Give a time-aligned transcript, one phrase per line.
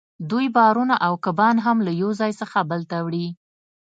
[0.29, 3.27] دوی بارونه او کبان هم له یو ځای څخه بل ته وړي